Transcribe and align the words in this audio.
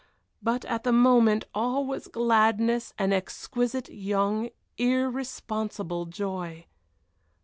But 0.41 0.65
at 0.65 0.83
the 0.83 0.91
moment 0.91 1.45
all 1.53 1.85
was 1.85 2.07
gladness, 2.07 2.91
and 2.97 3.13
exquisite, 3.13 3.87
young, 3.87 4.49
irresponsible 4.79 6.07
joy. 6.07 6.65